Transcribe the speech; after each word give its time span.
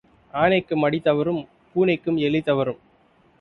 ஆனைக்கும் 0.33 0.81
அடி 0.81 0.99
தவறும் 0.99 1.41
பூனைக்கும் 1.75 2.17
எலி 2.17 2.41
தவறும். 2.41 2.81